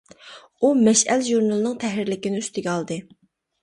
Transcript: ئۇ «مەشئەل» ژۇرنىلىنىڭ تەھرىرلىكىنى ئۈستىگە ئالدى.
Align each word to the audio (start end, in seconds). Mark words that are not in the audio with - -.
ئۇ 0.61 0.71
«مەشئەل» 0.87 1.23
ژۇرنىلىنىڭ 1.29 1.79
تەھرىرلىكىنى 1.87 2.43
ئۈستىگە 2.45 2.77
ئالدى. 2.77 3.03